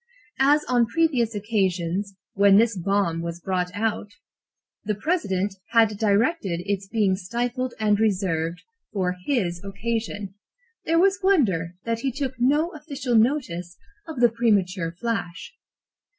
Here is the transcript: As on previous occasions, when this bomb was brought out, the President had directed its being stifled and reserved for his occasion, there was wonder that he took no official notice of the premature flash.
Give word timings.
As 0.39 0.65
on 0.67 0.87
previous 0.87 1.35
occasions, 1.35 2.15
when 2.33 2.57
this 2.57 2.75
bomb 2.75 3.21
was 3.21 3.39
brought 3.39 3.69
out, 3.75 4.07
the 4.83 4.95
President 4.95 5.53
had 5.73 5.89
directed 5.99 6.63
its 6.65 6.87
being 6.87 7.15
stifled 7.15 7.75
and 7.79 7.99
reserved 7.99 8.63
for 8.91 9.15
his 9.27 9.63
occasion, 9.63 10.33
there 10.85 10.97
was 10.97 11.19
wonder 11.21 11.75
that 11.85 11.99
he 11.99 12.11
took 12.11 12.33
no 12.39 12.71
official 12.73 13.13
notice 13.13 13.77
of 14.07 14.21
the 14.21 14.29
premature 14.29 14.91
flash. 14.91 15.53